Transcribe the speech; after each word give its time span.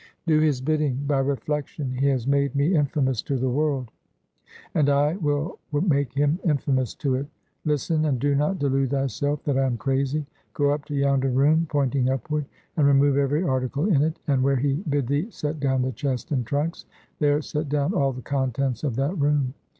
"Do 0.25 0.39
his 0.39 0.61
bidding. 0.61 1.03
By 1.05 1.19
reflection 1.19 1.91
he 1.91 2.07
has 2.07 2.25
made 2.25 2.55
me 2.55 2.73
infamous 2.73 3.21
to 3.21 3.37
the 3.37 3.51
world; 3.51 3.91
and 4.73 4.89
I 4.89 5.15
will 5.17 5.59
make 5.71 6.13
him 6.15 6.39
infamous 6.43 6.95
to 6.95 7.13
it. 7.13 7.27
Listen, 7.65 8.05
and 8.05 8.17
do 8.19 8.33
not 8.33 8.57
delude 8.57 8.89
thyself 8.89 9.43
that 9.43 9.59
I 9.59 9.65
am 9.67 9.77
crazy. 9.77 10.25
Go 10.55 10.71
up 10.71 10.85
to 10.85 10.95
yonder 10.95 11.29
room" 11.29 11.67
(pointing 11.69 12.09
upward), 12.09 12.45
"and 12.77 12.87
remove 12.87 13.15
every 13.15 13.43
article 13.43 13.93
in 13.93 14.01
it, 14.01 14.17
and 14.25 14.41
where 14.43 14.55
he 14.55 14.81
bid 14.89 15.05
thee 15.05 15.27
set 15.29 15.59
down 15.59 15.83
the 15.83 15.91
chest 15.91 16.31
and 16.31 16.47
trunks, 16.47 16.85
there 17.19 17.39
set 17.43 17.69
down 17.69 17.93
all 17.93 18.11
the 18.11 18.23
contents 18.23 18.83
of 18.83 18.95
that 18.95 19.13
room." 19.19 19.53